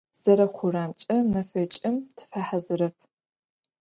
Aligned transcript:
Зэрэхъурэмкӏэ, 0.21 1.17
мэфэкӏым 1.31 1.95
тыфэхьазырэп. 2.15 2.95